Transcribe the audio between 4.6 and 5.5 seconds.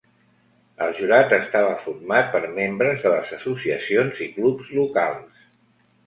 locals.